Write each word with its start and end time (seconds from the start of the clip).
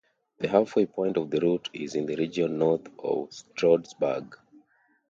The 0.39 0.47
halfway 0.47 0.87
point 0.87 1.15
of 1.15 1.29
the 1.29 1.39
route 1.41 1.69
is 1.73 1.93
in 1.93 2.07
the 2.07 2.15
region 2.15 2.57
north 2.57 2.87
of 2.97 3.31
Stroudsburg. 3.31 4.35